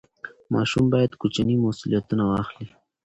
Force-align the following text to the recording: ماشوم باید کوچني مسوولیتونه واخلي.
ماشوم 0.53 0.85
باید 0.93 1.11
کوچني 1.21 1.55
مسوولیتونه 1.63 2.23
واخلي. 2.25 2.67